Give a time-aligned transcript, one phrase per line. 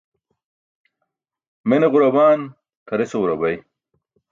[1.67, 2.41] Mene ġurabaan?
[2.87, 3.55] Tʰarese ġurabay.